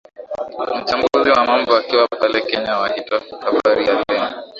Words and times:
mchambuzi 0.81 1.29
wa 1.29 1.45
mambo 1.45 1.75
akiwa 1.75 2.07
pale 2.07 2.41
kenya 2.41 2.77
wahito 2.77 3.21
habari 3.41 3.87
ya 3.87 3.93
leo 4.07 4.25